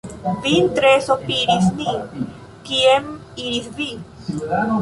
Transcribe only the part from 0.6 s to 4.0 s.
tre sopiris ni, kien iris vi?